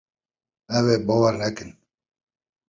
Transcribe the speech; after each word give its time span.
Ew 0.77 0.85
ê 0.95 0.97
bawer 1.07 1.33
nekin. 1.41 1.69